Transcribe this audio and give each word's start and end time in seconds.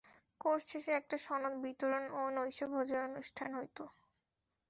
Course 0.41 0.63
শেষে 0.71 0.91
একটা 0.93 1.15
সনদ 1.25 1.53
বিতরণ 1.63 2.03
ও 2.13 2.31
নৈশভোজের 2.37 2.99
অনুষ্ঠান 3.09 3.49
হতো। 3.59 3.83